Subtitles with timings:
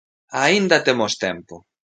[0.43, 1.55] Aínda temos tempo.